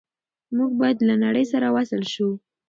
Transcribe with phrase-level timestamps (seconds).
[0.55, 2.29] موږ باید له نړۍ سره وصل شو.